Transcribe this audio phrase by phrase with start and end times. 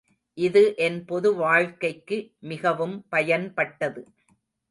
[0.37, 2.17] இது என் பொதுவாழ்க்கைக்கு
[2.41, 4.01] மிகவும் பயன்பட்டது.